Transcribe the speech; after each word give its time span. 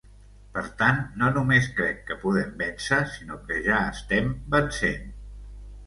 Per 0.53 0.61
tant, 0.79 0.97
no 1.23 1.29
només 1.35 1.67
crec 1.81 2.01
que 2.09 2.17
podem 2.25 2.57
vèncer 2.65 3.01
sinó 3.19 3.41
que 3.47 3.63
ja 3.71 3.87
estem 3.95 4.37
vencent. 4.57 5.11